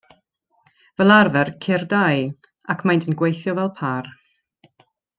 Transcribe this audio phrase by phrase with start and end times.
[1.01, 2.25] Fel arfer ceir dau,
[2.75, 4.11] ac maent yn gweithio fel pâr.